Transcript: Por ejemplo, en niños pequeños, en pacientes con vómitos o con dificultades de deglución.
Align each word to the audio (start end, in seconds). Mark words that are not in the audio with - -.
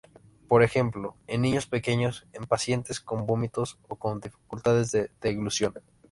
Por 0.47 0.63
ejemplo, 0.63 1.15
en 1.27 1.41
niños 1.43 1.67
pequeños, 1.67 2.25
en 2.33 2.45
pacientes 2.45 2.99
con 3.01 3.27
vómitos 3.27 3.77
o 3.87 3.97
con 3.97 4.19
dificultades 4.19 4.91
de 4.91 5.11
deglución. 5.21 5.75